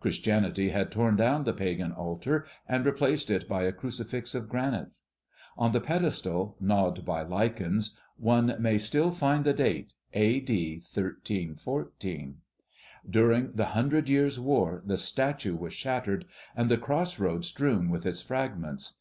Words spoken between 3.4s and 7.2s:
by a crucifix of granite. On the pedestal, gnawed